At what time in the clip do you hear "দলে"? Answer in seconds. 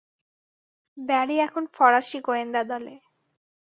2.71-2.95